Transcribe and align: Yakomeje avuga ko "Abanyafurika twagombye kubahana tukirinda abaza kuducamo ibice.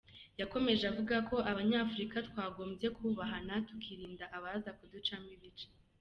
Yakomeje 0.39 0.83
avuga 0.91 1.15
ko 1.29 1.35
"Abanyafurika 1.51 2.17
twagombye 2.27 2.87
kubahana 2.97 3.53
tukirinda 3.67 4.25
abaza 4.37 4.69
kuducamo 4.79 5.29
ibice. 5.37 5.67